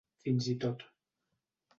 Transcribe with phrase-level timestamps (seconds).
[0.27, 0.81] Fins i tot.